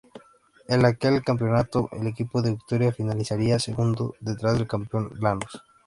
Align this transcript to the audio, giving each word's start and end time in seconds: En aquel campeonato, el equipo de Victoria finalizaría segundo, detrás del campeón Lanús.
En 0.67 0.83
aquel 0.83 1.23
campeonato, 1.23 1.87
el 1.91 2.07
equipo 2.07 2.41
de 2.41 2.49
Victoria 2.53 2.91
finalizaría 2.91 3.59
segundo, 3.59 4.15
detrás 4.19 4.55
del 4.57 4.65
campeón 4.67 5.11
Lanús. 5.19 5.61